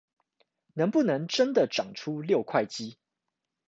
[0.73, 2.97] 能不能真的長出六塊肌